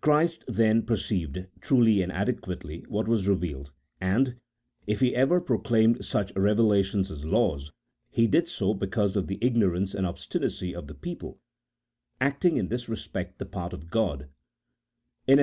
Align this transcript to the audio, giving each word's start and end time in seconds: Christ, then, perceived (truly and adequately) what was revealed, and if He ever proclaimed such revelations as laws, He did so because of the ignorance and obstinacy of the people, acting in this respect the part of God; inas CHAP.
Christ, 0.00 0.42
then, 0.48 0.84
perceived 0.84 1.48
(truly 1.60 2.00
and 2.00 2.10
adequately) 2.10 2.86
what 2.88 3.06
was 3.06 3.28
revealed, 3.28 3.72
and 4.00 4.36
if 4.86 5.00
He 5.00 5.14
ever 5.14 5.38
proclaimed 5.38 6.02
such 6.02 6.32
revelations 6.34 7.10
as 7.10 7.26
laws, 7.26 7.72
He 8.08 8.26
did 8.26 8.48
so 8.48 8.72
because 8.72 9.16
of 9.16 9.26
the 9.26 9.36
ignorance 9.42 9.92
and 9.92 10.06
obstinacy 10.06 10.74
of 10.74 10.86
the 10.86 10.94
people, 10.94 11.42
acting 12.22 12.56
in 12.56 12.68
this 12.68 12.88
respect 12.88 13.38
the 13.38 13.44
part 13.44 13.74
of 13.74 13.90
God; 13.90 14.30
inas 15.28 15.34
CHAP. 15.34 15.34